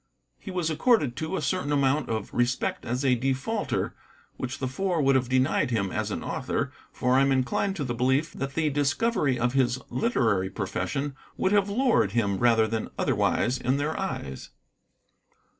He 0.39 0.49
was 0.49 0.71
accorded, 0.71 1.15
too, 1.15 1.37
a 1.37 1.43
certain 1.43 1.71
amount 1.71 2.09
of 2.09 2.33
respect 2.33 2.85
as 2.87 3.05
a 3.05 3.13
defaulter, 3.13 3.93
which 4.35 4.57
the 4.57 4.67
Four 4.67 4.99
would 4.99 5.13
have 5.13 5.29
denied 5.29 5.69
him 5.69 5.91
as 5.91 6.09
an 6.09 6.23
author, 6.23 6.71
for 6.91 7.13
I 7.13 7.21
am 7.21 7.31
inclined 7.31 7.75
to 7.75 7.83
the 7.83 7.93
belief 7.93 8.33
that 8.33 8.55
the 8.55 8.71
discovery 8.71 9.37
of 9.37 9.53
his 9.53 9.77
literary 9.91 10.49
profession 10.49 11.13
would 11.37 11.51
have 11.51 11.69
lowered 11.69 12.13
him 12.13 12.39
rather 12.39 12.65
than 12.67 12.89
otherwise 12.97 13.59
in 13.59 13.77
their 13.77 13.95
eyes. 13.95 14.49